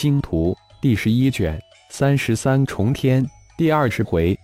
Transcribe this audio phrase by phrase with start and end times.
[0.00, 4.38] 星图》第十一卷三十三重天第二十回，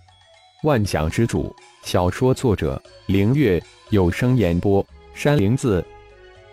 [0.63, 1.55] 万象之主。
[1.81, 5.81] 小说作者：凌月，有声演播：山灵子。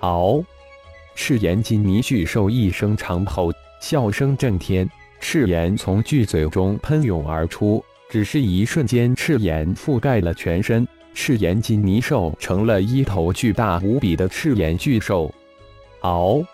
[0.03, 0.45] 嗷！
[1.17, 4.89] 赤炎金泥巨兽一声长吼，笑声震天，
[5.19, 7.85] 赤炎从巨嘴中喷涌而出。
[8.09, 15.29] 只是一瞬间，赤炎覆盖了全身，赤炎金泥兽成了一头巨大无比的赤炎巨兽。
[16.03, 16.47] 嗷！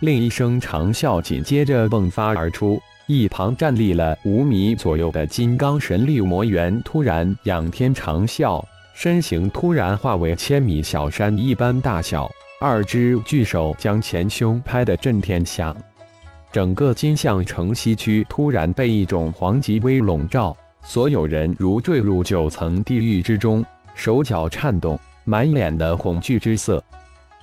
[0.00, 8.62] 另一声长啸紧接着迸发而出，一旁站立了五米左右的金刚神力魔猿突然仰天长啸，
[8.94, 12.30] 身形突然化为千米小山一般大小，
[12.60, 15.74] 二只巨手将前胸拍得震天响。
[16.52, 26.84] 整个金象城西区突然被一种黄极威笼罩，所有人如坠入九层地狱之中，手脚颤动，满脸的恐惧之色。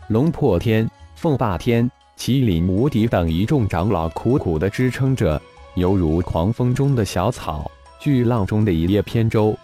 [0.10, 1.90] 龙破天，凤霸天。
[2.18, 5.42] 麒麟无敌等一众长老苦苦地支撑着，
[5.76, 9.58] 犹如狂风中的小草，巨浪中的一叶扁舟。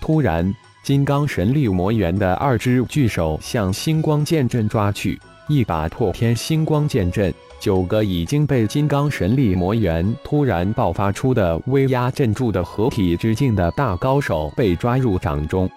[0.00, 15.70] 突然，金刚神力魔猿的二只巨手向星光剑阵抓去，一把破天星光剑阵，九个已经被金刚神力魔猿突然爆发出的威压镇住的合体之境的大高手被抓入掌中。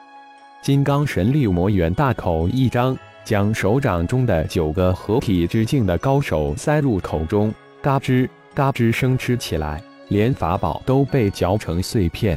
[0.62, 2.98] 金刚神力魔猿大口一张。
[3.30, 12.36] 将手掌中的九个合体之境的高手塞入口中，嘎吱嘎吱生吃起来，连法宝都被嚼成碎片。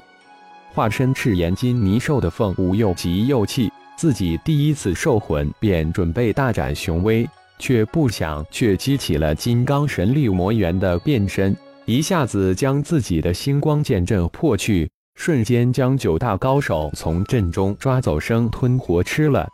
[0.74, 7.26] 化身赤炎金泥兽的凤舞又急又气，自己第一次兽魂便准备大展雄威，
[7.58, 19.48] 却不想却激起了金刚神力魔猿的变身，一下子将自己的星光剑阵破去，瞬间将九大高手从阵中抓走，生吞活吃了。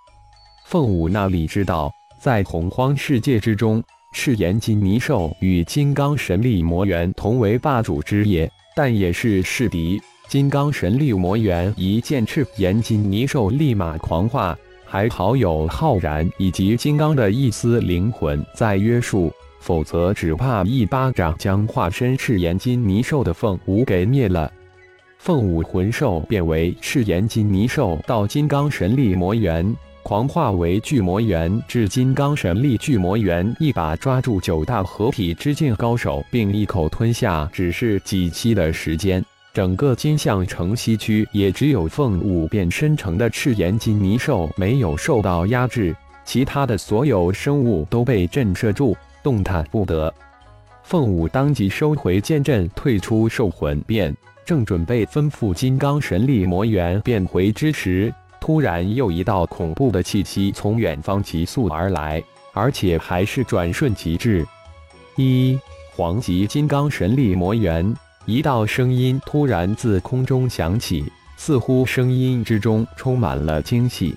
[0.68, 9.98] 凤舞那里知道，在洪荒世界之中，赤炎金泥兽与金刚神力魔猿同为霸主之业，但也是势敌。
[10.28, 24.52] 金刚神力魔猿一见赤炎金泥兽，立马狂化，还好有浩然以及金刚的一丝灵魂在约束，否则只怕一巴掌将化身赤炎金泥兽的凤舞给灭了。
[25.16, 29.74] 凤舞魂兽变为赤炎金泥兽到金刚神力魔猿。
[30.02, 39.22] 狂化为巨魔猿，至金刚神力巨魔猿，一把抓住九大合体之境高手，并一口吞下，只是几期的时间。
[39.52, 45.94] 整个金象城西区，也只有凤舞变身成的赤炎金泥兽没有受到压制，
[46.24, 50.12] 其他的所有生物都被震慑住，动弹不得。
[50.84, 54.16] 凤舞当即收回剑阵，退出兽魂变，
[54.46, 58.12] 正准备吩咐金刚神力魔猿变回之时。
[58.40, 62.22] 突然，又一道恐怖的气息从远方急速而来，
[62.52, 64.46] 而且还是转瞬即至。
[65.16, 65.58] 一
[65.94, 67.94] 黄级金刚神力魔猿，
[68.24, 71.04] 一道声音突然自空中响起，
[71.36, 74.14] 似乎声音之中充满了惊喜。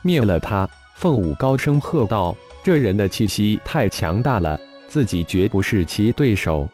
[0.00, 0.68] 灭了他！
[0.94, 4.58] 凤舞高声喝道：“这人的气息太强大了，
[4.88, 6.68] 自己绝不是其对手。”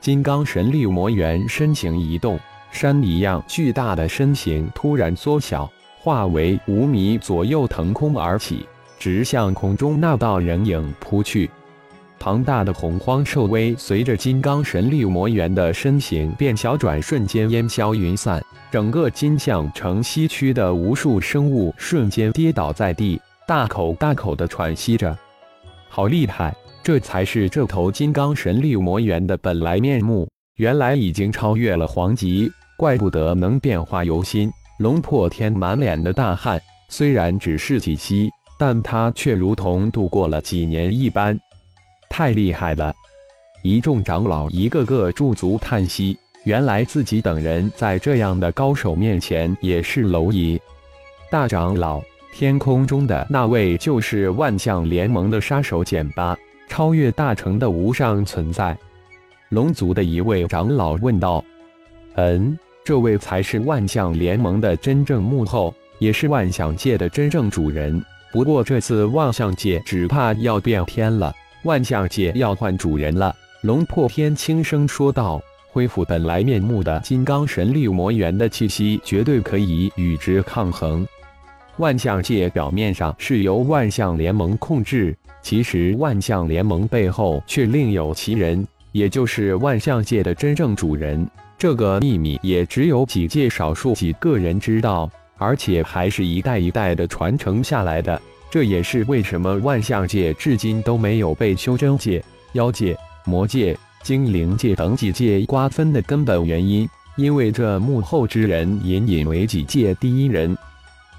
[0.00, 2.38] 金刚神力魔猿身形一动，
[2.70, 5.70] 山一样巨大的身形突然缩小。
[6.04, 8.66] 化为五米左右腾空而起，
[8.98, 11.48] 直向空中那道人影扑去。
[12.18, 18.44] 庞大的洪荒兽威随着金刚神力魔猿的身形变小，转瞬间烟消云散。
[18.70, 25.16] 整个金象城西区的无数生物瞬间跌倒在地，大口大口的喘息着。
[25.88, 26.54] 好厉害！
[26.82, 34.52] 这才是这头金刚神力魔猿的本来面目，原来已经超越了黄级，怪不得能变化由心。
[34.78, 41.38] 龙破天满脸的大汗，虽然只是几息，但他却如同度过了几年一般，
[42.10, 42.92] 太厉害了！
[43.62, 50.60] 一众长老一个个驻足叹息，原来自己等人在这样的高手面前也是蝼蚁。
[51.30, 52.02] 大长老，
[52.32, 56.36] 天空中的那位就是万象联盟的杀手简八，
[56.68, 58.76] 超越大成的无上存在。
[59.50, 61.44] 龙族的一位长老问道
[62.16, 68.04] ：“嗯？”这位才是万象联盟的真正幕后，也是万象界的真正主人。
[68.30, 71.32] 不过这次万象界只怕要变天了，
[71.62, 73.34] 万象界要换主人了。
[73.62, 75.40] 龙破天轻声说道
[75.72, 81.06] ：“恢复本来面目的金刚神力魔猿的气息，绝对可以与之抗衡。
[81.78, 98.20] 万象界表面上是由万象联盟控制，其实万象联盟背后却另有其人，也就是万象界的真正主人。”这个秘密也只有几界少数几个人知道，而且还是一代一代的传承下来的。
[98.50, 110.56] 这也是为什么万象界至今都没有被修真界、妖界、魔界、精灵界等几界瓜分的根本原因，因为这幕后之人隐隐为几界第一人。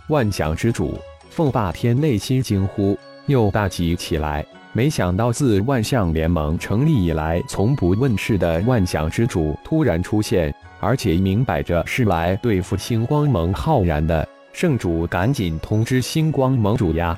[0.07, 0.97] 万象之主
[1.29, 4.45] 凤霸天内心惊呼，又大急起来。
[4.75, 14.27] 没想到自万象联盟成立以来，从不问世的万象之主突然出现，而且明摆着是来对付星光盟浩然的。
[14.51, 17.17] 圣主赶紧通知星光盟主呀！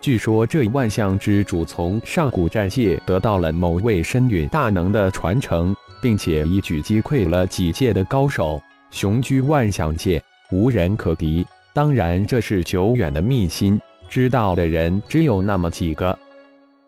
[0.00, 8.62] 据说这万象之主从上古战界得到了某位深陨大能的传承，并且一举击溃了几界的高手，
[8.92, 10.22] 雄居万象界，
[10.52, 11.44] 无人可敌。
[11.74, 16.16] 当然，这是久远的秘辛，知道的人只有那么几个。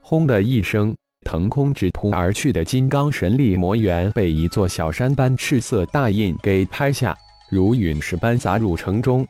[0.08, 0.96] 轰的一声，
[1.26, 7.14] 腾空直扑而去的金刚神力魔猿被一座小山般赤色大印给拍下，
[7.50, 9.28] 如陨石般砸入城中。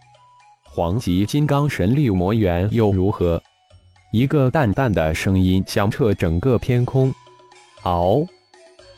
[0.62, 3.42] 黄级金刚神力魔猿又如何？
[4.12, 7.12] 一个淡淡的声音响彻整个天空。
[7.82, 8.24] 嗷！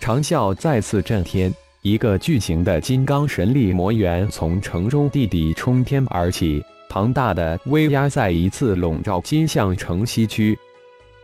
[0.01, 1.51] 长啸再次震天，
[1.81, 10.59] 一个巨型的金刚神力魔猿从城中地底冲天而起，庞大的威压再一次笼罩金象城西区。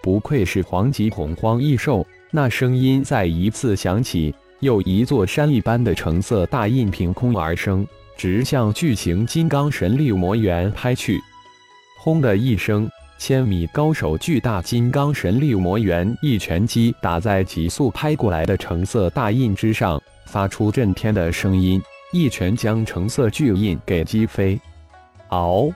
[0.06, 2.06] 不愧是黄级洪荒异兽！
[2.30, 7.84] 那声音再一次响起，又一座山一般的橙色大印凭空而生，
[8.16, 11.20] 直向巨型金刚神力魔猿拍去。
[11.98, 12.88] 轰的一声。
[13.18, 21.82] 千米高手巨大金刚神力魔猿一拳击打在急速拍过来的橙色大印之上，发出震天的声音，
[22.12, 24.60] 一拳将橙色巨印给击飞。
[25.30, 25.72] 嗷！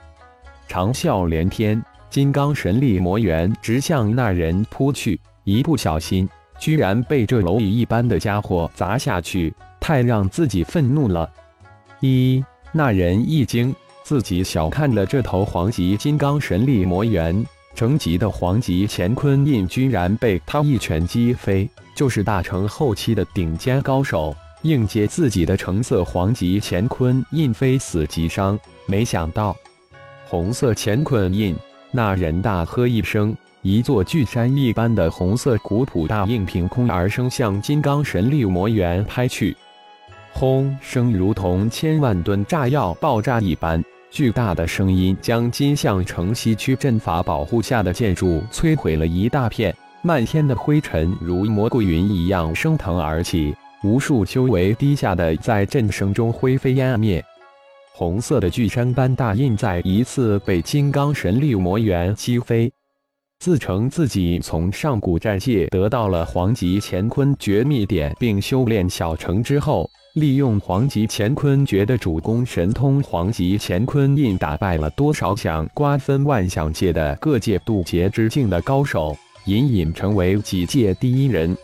[0.69, 6.27] 长啸连天，金刚神力魔猿直向那人扑去，一不小心
[6.59, 11.27] 居然被这蝼蚁一般的家伙砸下去，太让自己愤怒了。
[12.01, 12.43] 一
[12.73, 13.73] 那人一惊。
[14.03, 21.69] 自己小看了这头黄级金刚神力魔猿，成级的黄级乾坤印居然被他一拳击飞。
[21.95, 28.59] 就是大成后期的顶尖高手，应接自己的橙色黄级乾坤印非死即伤。
[28.85, 29.55] 没想到，
[30.25, 31.55] 红色乾坤印，
[31.93, 39.55] 那人大喝一声，一座巨山一般的红色古朴大印凭空而生，向金刚神力魔猿拍去。
[40.31, 43.83] 轰声如同千万吨炸药爆炸一般。
[44.09, 57.23] 巨大的声音将金象城西区阵法保护下的建筑摧毁了一大片，漫天的灰尘如蘑菇云一样升腾而起，无数修为低下的在震声中灰飞烟灭。
[57.93, 62.71] 红色的巨山般大印再一次被金刚神力魔猿击飞。
[63.39, 69.89] 自称自己从上古战界得到了黄级乾坤绝密点，并修炼小成之后。
[70.15, 79.15] 利用黄级乾坤诀的主攻神通黄级乾坤印，打败了多少想瓜分万象界的各界渡劫之境的高手，
[79.45, 81.55] 隐隐成为几界第一人。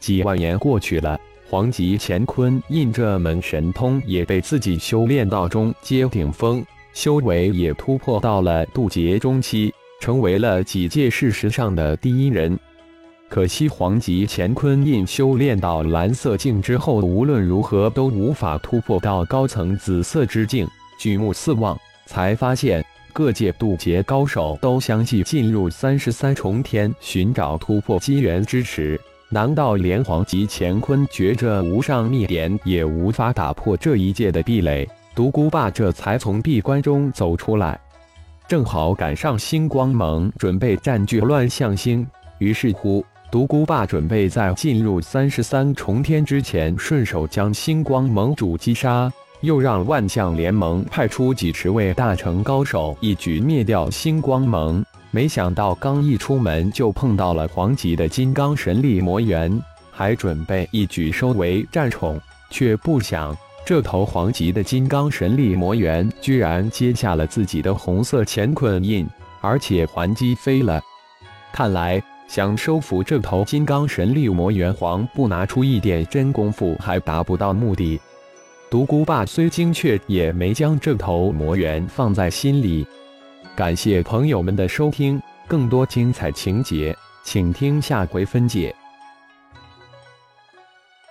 [0.00, 1.20] 几万年过去了，
[1.54, 12.58] 黄级乾坤印这门神通也被自己修炼到中阶顶峰，修为也突破到了渡劫中期，成为了几界事实上的第一人。
[13.28, 20.66] 可惜黄级乾坤印修炼到蓝色境之后，无论如何都无法突破到高层紫色之境。
[20.98, 34.88] 举目四望，才发现各界渡劫高手都相继进入三十三重天，寻找突破机缘之时，难道连黄级乾坤诀这无上秘典也无法打破这一界的壁垒？
[35.14, 37.80] 独孤霸这才从闭关中走出来，
[38.46, 42.06] 正好赶上星光盟准备占据乱象星，
[42.38, 43.04] 于是乎。
[43.32, 49.12] 独孤霸准备在进入三十三重天之前，顺手将星光盟主击杀，
[49.44, 54.84] 又让万象联盟派出几十位大成高手，一举灭掉星光盟。
[55.10, 62.20] 没想到刚一出门，就碰到了黄级的金刚神力魔猿，还准备一举收为战宠，
[62.50, 69.06] 却不想这头黄级的金刚神力魔猿居然接下了自己的红色乾坤印，
[69.40, 70.80] 而且还击飞了。
[71.52, 72.02] 看来。
[72.26, 78.00] 想收服这头金刚神力魔猿皇，不拿出一点真功夫还达不到目的。
[78.70, 82.84] 独孤霸虽精确，也没将这头魔猿放在心里。
[83.54, 88.74] 感谢朋友们的收听，更多精彩情节，请听下回分解。